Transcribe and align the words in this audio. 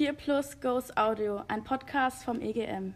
Peer 0.00 0.14
Plus 0.14 0.58
Goes 0.62 0.96
Audio, 0.96 1.42
ein 1.48 1.62
Podcast 1.62 2.24
vom 2.24 2.40
EGM. 2.40 2.94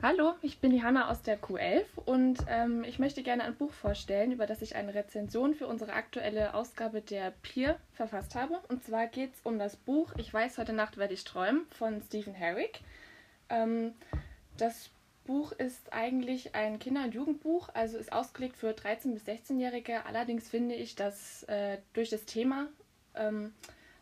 Hallo, 0.00 0.34
ich 0.40 0.60
bin 0.60 0.70
die 0.70 0.84
Hanna 0.84 1.10
aus 1.10 1.22
der 1.22 1.36
Q11 1.36 1.82
und 2.04 2.44
ähm, 2.46 2.84
ich 2.84 3.00
möchte 3.00 3.24
gerne 3.24 3.42
ein 3.42 3.56
Buch 3.56 3.72
vorstellen, 3.72 4.30
über 4.30 4.46
das 4.46 4.62
ich 4.62 4.76
eine 4.76 4.94
Rezension 4.94 5.52
für 5.52 5.66
unsere 5.66 5.94
aktuelle 5.94 6.54
Ausgabe 6.54 7.00
der 7.00 7.32
Peer 7.42 7.80
verfasst 7.90 8.36
habe. 8.36 8.60
Und 8.68 8.84
zwar 8.84 9.08
geht 9.08 9.34
es 9.34 9.40
um 9.42 9.58
das 9.58 9.74
Buch 9.74 10.12
Ich 10.16 10.32
weiß, 10.32 10.58
heute 10.58 10.72
Nacht 10.72 10.96
werde 10.96 11.14
ich 11.14 11.24
träumen 11.24 11.66
von 11.72 12.00
Stephen 12.02 12.34
Herrick. 12.34 12.82
Ähm, 13.48 13.94
das 14.58 14.90
Buch 15.28 15.52
ist 15.52 15.92
eigentlich 15.92 16.54
ein 16.54 16.78
Kinder- 16.78 17.04
und 17.04 17.12
Jugendbuch, 17.14 17.68
also 17.74 17.98
ist 17.98 18.14
ausgelegt 18.14 18.56
für 18.56 18.70
13- 18.70 19.12
bis 19.12 19.24
16-Jährige. 19.24 20.06
Allerdings 20.06 20.48
finde 20.48 20.74
ich, 20.74 20.94
dass 20.94 21.42
äh, 21.44 21.76
durch 21.92 22.08
das 22.08 22.24
Thema 22.24 22.68
ähm, 23.14 23.52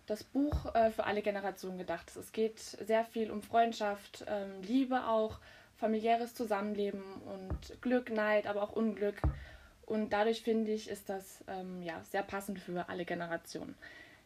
das 0.07 0.23
Buch 0.23 0.73
äh, 0.77 0.93
für 0.93 1.03
alle 1.03 1.23
Generationen 1.23 1.79
gedacht 1.79 2.09
ist. 2.11 2.17
Es 2.17 2.31
geht 2.31 2.61
sehr 2.61 3.05
viel 3.05 3.33
um 3.33 3.43
Freundschaft, 3.43 4.25
ähm, 4.29 4.63
Liebe 4.63 5.09
auch 5.09 5.41
familiäres 5.77 6.33
Zusammenleben 6.33 7.03
und 7.03 7.83
Glück, 7.83 8.11
Neid, 8.11 8.47
aber 8.47 8.63
auch 8.63 8.73
Unglück. 8.73 9.21
Und 9.85 10.13
dadurch 10.13 10.43
finde 10.43 10.71
ich, 10.71 10.89
ist 10.89 11.09
das 11.09 11.43
ähm, 11.49 11.83
ja, 11.83 12.01
sehr 12.05 12.23
passend 12.23 12.61
für 12.61 12.89
alle 12.89 13.05
Generationen. 13.05 13.75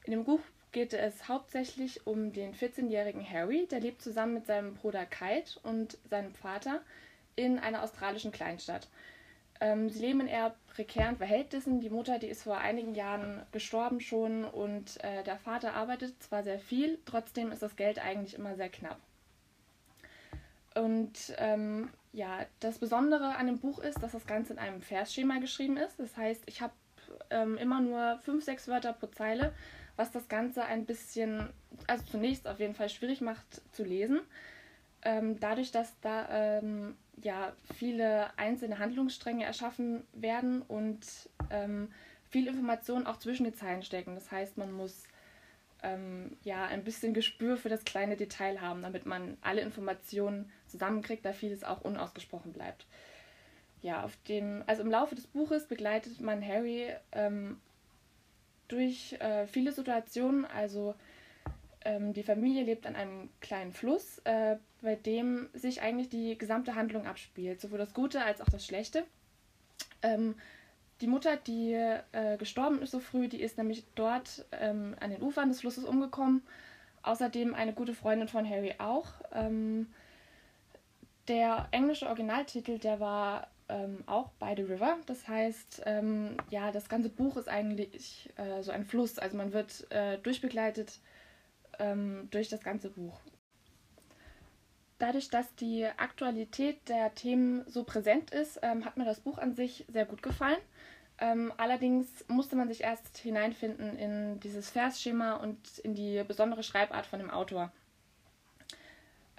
In 0.04 0.10
dem 0.10 0.24
Buch 0.24 0.40
geht 0.72 0.92
es 0.92 1.28
hauptsächlich 1.28 2.06
um 2.06 2.32
den 2.32 2.54
14-jährigen 2.54 3.28
Harry, 3.28 3.66
der 3.70 3.80
lebt 3.80 4.02
zusammen 4.02 4.34
mit 4.34 4.46
seinem 4.46 4.74
Bruder 4.74 5.06
Kite 5.06 5.58
und 5.62 5.98
seinem 6.08 6.32
Vater 6.34 6.80
in 7.36 7.58
einer 7.58 7.82
australischen 7.82 8.32
Kleinstadt. 8.32 8.88
Ähm, 9.60 9.90
sie 9.90 10.00
leben 10.00 10.20
in 10.20 10.28
eher 10.28 10.54
prekären 10.74 11.16
Verhältnissen. 11.16 11.80
Die 11.80 11.90
Mutter, 11.90 12.18
die 12.18 12.28
ist 12.28 12.44
vor 12.44 12.58
einigen 12.58 12.94
Jahren 12.94 13.42
gestorben 13.52 14.00
schon 14.00 14.44
und 14.44 15.02
äh, 15.04 15.22
der 15.22 15.38
Vater 15.38 15.74
arbeitet 15.74 16.22
zwar 16.22 16.42
sehr 16.42 16.58
viel, 16.58 16.98
trotzdem 17.04 17.52
ist 17.52 17.62
das 17.62 17.76
Geld 17.76 17.98
eigentlich 17.98 18.34
immer 18.34 18.56
sehr 18.56 18.70
knapp. 18.70 18.98
Und 20.74 21.34
ähm, 21.38 21.90
ja, 22.12 22.46
das 22.60 22.78
Besondere 22.78 23.36
an 23.36 23.46
dem 23.46 23.58
Buch 23.58 23.78
ist, 23.80 24.02
dass 24.02 24.12
das 24.12 24.26
Ganze 24.26 24.52
in 24.54 24.58
einem 24.58 24.82
Versschema 24.82 25.38
geschrieben 25.38 25.76
ist. 25.76 25.98
Das 25.98 26.16
heißt, 26.16 26.42
ich 26.46 26.60
habe 26.60 26.72
ähm, 27.30 27.56
immer 27.56 27.80
nur 27.80 28.18
fünf, 28.24 28.44
sechs 28.44 28.68
Wörter 28.68 28.92
pro 28.92 29.06
Zeile, 29.06 29.52
was 29.96 30.10
das 30.10 30.28
Ganze 30.28 30.64
ein 30.64 30.86
bisschen, 30.86 31.50
also 31.86 32.04
zunächst 32.10 32.46
auf 32.48 32.60
jeden 32.60 32.74
Fall 32.74 32.88
schwierig 32.88 33.20
macht 33.20 33.62
zu 33.72 33.84
lesen. 33.84 34.20
Ähm, 35.02 35.40
dadurch, 35.40 35.72
dass 35.72 35.98
da 36.00 36.28
ähm, 36.30 36.96
ja 37.22 37.52
viele 37.74 38.36
einzelne 38.38 38.78
Handlungsstränge 38.78 39.44
erschaffen 39.44 40.04
werden 40.12 40.62
und 40.62 41.00
ähm, 41.50 41.88
viel 42.28 42.46
Informationen 42.46 43.06
auch 43.06 43.18
zwischen 43.18 43.44
den 43.44 43.54
Zeilen 43.54 43.82
stecken. 43.82 44.14
Das 44.14 44.30
heißt, 44.30 44.56
man 44.56 44.72
muss 44.72 45.04
ähm, 45.82 46.36
ja 46.42 46.66
ein 46.66 46.84
bisschen 46.84 47.14
Gespür 47.14 47.56
für 47.56 47.68
das 47.68 47.84
kleine 47.84 48.16
Detail 48.16 48.60
haben, 48.60 48.82
damit 48.82 49.06
man 49.06 49.36
alle 49.40 49.62
Informationen 49.62 50.50
zusammenkriegt, 50.66 51.24
da 51.24 51.32
vieles 51.32 51.64
auch 51.64 51.80
unausgesprochen 51.80 52.52
bleibt. 52.52 52.86
Ja, 53.82 54.04
auf 54.04 54.16
dem, 54.28 54.62
also 54.66 54.82
im 54.82 54.90
Laufe 54.90 55.14
des 55.14 55.26
Buches 55.26 55.66
begleitet 55.66 56.20
man 56.20 56.46
Harry 56.46 56.88
ähm, 57.12 57.60
durch 58.68 59.14
äh, 59.20 59.46
viele 59.46 59.72
Situationen. 59.72 60.44
Also 60.44 60.94
ähm, 61.84 62.12
die 62.12 62.22
Familie 62.22 62.64
lebt 62.64 62.86
an 62.86 62.94
einem 62.94 63.30
kleinen 63.40 63.72
Fluss, 63.72 64.18
äh, 64.24 64.56
bei 64.82 64.96
dem 64.96 65.48
sich 65.54 65.80
eigentlich 65.80 66.10
die 66.10 66.36
gesamte 66.36 66.74
Handlung 66.74 67.06
abspielt, 67.06 67.60
sowohl 67.60 67.78
das 67.78 67.94
Gute 67.94 68.22
als 68.22 68.40
auch 68.40 68.48
das 68.48 68.66
Schlechte. 68.66 69.04
Ähm, 70.02 70.34
die 71.00 71.06
Mutter, 71.06 71.36
die 71.36 71.72
äh, 71.72 72.36
gestorben 72.36 72.82
ist 72.82 72.90
so 72.90 73.00
früh, 73.00 73.28
die 73.28 73.40
ist 73.40 73.56
nämlich 73.56 73.84
dort 73.94 74.44
ähm, 74.52 74.94
an 75.00 75.10
den 75.10 75.22
Ufern 75.22 75.48
des 75.48 75.60
Flusses 75.60 75.84
umgekommen. 75.84 76.42
Außerdem 77.02 77.54
eine 77.54 77.72
gute 77.72 77.94
Freundin 77.94 78.28
von 78.28 78.48
Harry 78.48 78.74
auch. 78.78 79.06
Ähm, 79.32 79.86
der 81.28 81.68
englische 81.70 82.06
Originaltitel, 82.06 82.78
der 82.78 83.00
war 83.00 83.46
ähm, 83.70 84.02
auch 84.06 84.30
By 84.32 84.54
the 84.56 84.62
River. 84.62 84.98
Das 85.06 85.26
heißt, 85.28 85.82
ähm, 85.86 86.36
ja, 86.50 86.72
das 86.72 86.88
ganze 86.88 87.08
Buch 87.08 87.36
ist 87.36 87.48
eigentlich 87.48 88.28
äh, 88.36 88.62
so 88.62 88.72
ein 88.72 88.84
Fluss. 88.84 89.18
Also 89.18 89.36
man 89.36 89.52
wird 89.52 89.90
äh, 89.90 90.18
durchbegleitet 90.18 91.00
ähm, 91.78 92.28
durch 92.30 92.48
das 92.48 92.62
ganze 92.62 92.90
Buch. 92.90 93.20
Dadurch, 94.98 95.30
dass 95.30 95.54
die 95.54 95.86
Aktualität 95.86 96.88
der 96.88 97.14
Themen 97.14 97.64
so 97.66 97.84
präsent 97.84 98.32
ist, 98.32 98.58
ähm, 98.62 98.84
hat 98.84 98.98
mir 98.98 99.06
das 99.06 99.20
Buch 99.20 99.38
an 99.38 99.54
sich 99.54 99.86
sehr 99.88 100.04
gut 100.04 100.22
gefallen. 100.22 100.58
Ähm, 101.18 101.52
allerdings 101.56 102.24
musste 102.28 102.56
man 102.56 102.68
sich 102.68 102.82
erst 102.82 103.16
hineinfinden 103.18 103.96
in 103.96 104.40
dieses 104.40 104.70
Versschema 104.70 105.36
und 105.36 105.78
in 105.78 105.94
die 105.94 106.22
besondere 106.26 106.62
Schreibart 106.62 107.06
von 107.06 107.18
dem 107.18 107.30
Autor. 107.30 107.72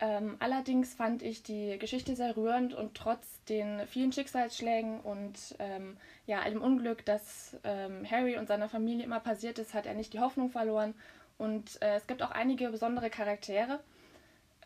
Ähm, 0.03 0.37
allerdings 0.39 0.95
fand 0.95 1.21
ich 1.21 1.43
die 1.43 1.77
Geschichte 1.77 2.15
sehr 2.15 2.35
rührend 2.35 2.73
und 2.73 2.95
trotz 2.95 3.43
den 3.43 3.85
vielen 3.85 4.11
Schicksalsschlägen 4.11 4.99
und 4.99 5.55
ähm, 5.59 5.95
ja, 6.25 6.41
allem 6.41 6.63
Unglück, 6.63 7.05
das 7.05 7.55
ähm, 7.63 8.09
Harry 8.09 8.35
und 8.35 8.47
seiner 8.47 8.67
Familie 8.67 9.05
immer 9.05 9.19
passiert 9.19 9.59
ist, 9.59 9.75
hat 9.75 9.85
er 9.85 9.93
nicht 9.93 10.13
die 10.13 10.19
Hoffnung 10.19 10.49
verloren. 10.49 10.95
Und 11.37 11.79
äh, 11.83 11.97
es 11.97 12.07
gibt 12.07 12.23
auch 12.23 12.31
einige 12.31 12.69
besondere 12.69 13.11
Charaktere, 13.11 13.79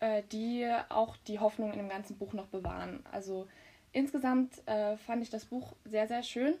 äh, 0.00 0.22
die 0.32 0.66
auch 0.88 1.18
die 1.28 1.38
Hoffnung 1.38 1.70
in 1.72 1.78
dem 1.78 1.90
ganzen 1.90 2.16
Buch 2.16 2.32
noch 2.32 2.46
bewahren. 2.46 3.04
Also 3.12 3.46
insgesamt 3.92 4.66
äh, 4.66 4.96
fand 4.96 5.22
ich 5.22 5.28
das 5.28 5.44
Buch 5.44 5.74
sehr, 5.84 6.08
sehr 6.08 6.22
schön. 6.22 6.54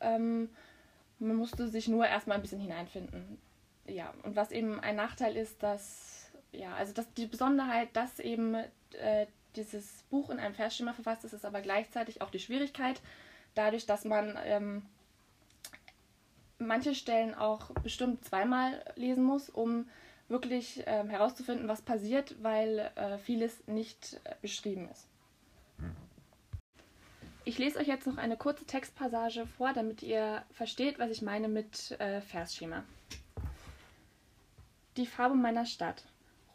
Ähm, 0.00 0.50
man 1.18 1.36
musste 1.36 1.66
sich 1.66 1.88
nur 1.88 2.06
erstmal 2.06 2.36
ein 2.36 2.42
bisschen 2.42 2.60
hineinfinden. 2.60 3.38
Ja, 3.86 4.12
und 4.22 4.36
was 4.36 4.50
eben 4.52 4.80
ein 4.80 4.96
Nachteil 4.96 5.34
ist, 5.34 5.62
dass, 5.62 6.21
ja, 6.52 6.74
also 6.74 6.92
dass 6.92 7.12
die 7.14 7.26
Besonderheit, 7.26 7.88
dass 7.94 8.18
eben 8.18 8.54
äh, 8.54 9.26
dieses 9.56 10.04
Buch 10.10 10.30
in 10.30 10.38
einem 10.38 10.54
Versschema 10.54 10.92
verfasst 10.92 11.24
ist, 11.24 11.32
ist 11.32 11.44
aber 11.44 11.60
gleichzeitig 11.60 12.22
auch 12.22 12.30
die 12.30 12.38
Schwierigkeit, 12.38 13.00
dadurch, 13.54 13.86
dass 13.86 14.04
man 14.04 14.38
ähm, 14.44 14.82
manche 16.58 16.94
Stellen 16.94 17.34
auch 17.34 17.70
bestimmt 17.82 18.24
zweimal 18.24 18.84
lesen 18.96 19.24
muss, 19.24 19.50
um 19.50 19.88
wirklich 20.28 20.82
ähm, 20.86 21.10
herauszufinden, 21.10 21.68
was 21.68 21.82
passiert, 21.82 22.42
weil 22.42 22.90
äh, 22.94 23.18
vieles 23.18 23.66
nicht 23.66 24.20
äh, 24.24 24.34
beschrieben 24.40 24.88
ist. 24.90 25.08
Ich 27.44 27.58
lese 27.58 27.78
euch 27.80 27.88
jetzt 27.88 28.06
noch 28.06 28.18
eine 28.18 28.36
kurze 28.36 28.64
Textpassage 28.64 29.46
vor, 29.46 29.72
damit 29.72 30.02
ihr 30.02 30.44
versteht, 30.52 30.98
was 30.98 31.10
ich 31.10 31.22
meine 31.22 31.48
mit 31.48 31.90
äh, 32.00 32.20
Versschema. 32.20 32.84
Die 34.96 35.06
Farbe 35.06 35.34
meiner 35.34 35.66
Stadt. 35.66 36.04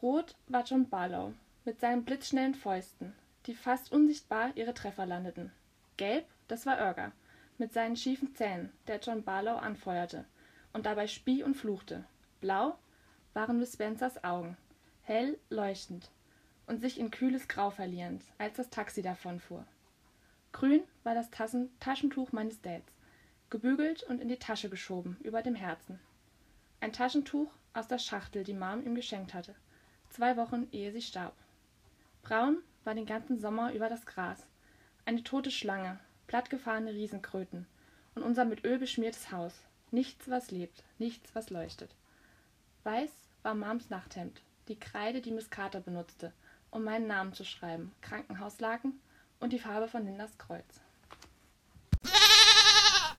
Rot 0.01 0.35
war 0.47 0.63
John 0.63 0.87
Barlow 0.89 1.33
mit 1.65 1.79
seinen 1.79 2.05
blitzschnellen 2.05 2.55
Fäusten, 2.55 3.13
die 3.45 3.55
fast 3.55 3.91
unsichtbar 3.91 4.51
ihre 4.55 4.73
Treffer 4.73 5.05
landeten. 5.05 5.51
Gelb, 5.97 6.25
das 6.47 6.65
war 6.65 6.79
Irger 6.79 7.11
mit 7.57 7.73
seinen 7.73 7.95
schiefen 7.95 8.35
Zähnen, 8.35 8.71
der 8.87 8.99
John 8.99 9.23
Barlow 9.23 9.57
anfeuerte 9.57 10.25
und 10.73 10.85
dabei 10.85 11.07
spie 11.07 11.43
und 11.43 11.55
fluchte. 11.55 12.03
Blau 12.39 12.77
waren 13.33 13.59
Miss 13.59 13.73
Spencers 13.73 14.23
Augen, 14.23 14.57
hell 15.03 15.37
leuchtend 15.49 16.11
und 16.67 16.81
sich 16.81 16.99
in 16.99 17.11
kühles 17.11 17.47
Grau 17.47 17.71
verlierend, 17.71 18.23
als 18.37 18.57
das 18.57 18.69
Taxi 18.69 19.01
davonfuhr. 19.01 19.65
Grün 20.51 20.83
war 21.03 21.15
das 21.15 21.31
Tassen 21.31 21.69
Taschentuch 21.79 22.31
meines 22.31 22.61
Dads, 22.61 22.91
gebügelt 23.49 24.03
und 24.03 24.21
in 24.21 24.27
die 24.27 24.39
Tasche 24.39 24.69
geschoben, 24.69 25.17
über 25.21 25.41
dem 25.41 25.55
Herzen. 25.55 25.99
Ein 26.79 26.93
Taschentuch 26.93 27.49
aus 27.73 27.87
der 27.87 27.99
Schachtel, 27.99 28.43
die 28.43 28.53
Mom 28.53 28.85
ihm 28.85 28.95
geschenkt 28.95 29.33
hatte, 29.33 29.55
zwei 30.17 30.35
Wochen 30.35 30.67
ehe 30.72 30.91
sie 30.91 31.03
starb. 31.03 31.35
Braun 32.23 32.57
war 32.83 32.95
den 32.95 33.05
ganzen 33.05 33.39
Sommer 33.39 33.72
über 33.73 33.88
das 33.88 34.07
Gras, 34.07 34.47
eine 35.05 35.23
tote 35.23 35.51
Schlange, 35.51 36.00
plattgefahrene 36.25 36.91
Riesenkröten 36.91 37.67
und 38.16 38.23
unser 38.23 38.44
mit 38.44 38.66
Öl 38.66 38.79
beschmiertes 38.79 39.31
Haus. 39.31 39.53
Nichts, 39.91 40.27
was 40.27 40.50
lebt, 40.50 40.83
nichts, 40.97 41.36
was 41.36 41.51
leuchtet. 41.51 41.94
Weiß 42.83 43.12
war 43.44 43.53
Mams 43.53 43.91
Nachthemd, 43.91 44.41
die 44.69 44.80
Kreide, 44.80 45.21
die 45.21 45.31
Miss 45.31 45.51
Carter 45.51 45.81
benutzte, 45.81 46.33
um 46.71 46.83
meinen 46.83 47.06
Namen 47.06 47.33
zu 47.33 47.45
schreiben, 47.45 47.91
Krankenhauslaken 48.01 49.00
und 49.39 49.53
die 49.53 49.59
Farbe 49.59 49.88
von 49.88 50.03
Lindas 50.03 50.36
Kreuz. 50.39 50.81